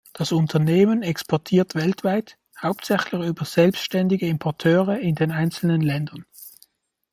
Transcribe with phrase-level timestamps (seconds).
[0.13, 6.25] Das Unternehmen exportiert weltweit, hauptsächlich über selbstständige Importeure in den einzelnen Ländern.